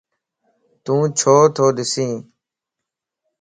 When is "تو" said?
1.55-1.65